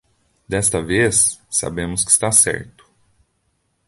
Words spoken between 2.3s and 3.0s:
certo.